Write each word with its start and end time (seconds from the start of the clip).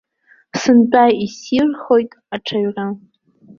Сынтәа 0.59 1.05
иссирхоит 1.23 2.11
аҽаҩра! 2.35 2.85